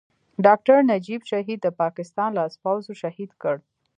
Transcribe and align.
ډاکټر 0.45 0.77
نجيب 0.91 1.21
شهيد 1.31 1.59
د 1.63 1.67
پاکستان 1.81 2.29
لاسپوڅو 2.37 2.91
شهيد 3.01 3.31
کړ. 3.41 3.55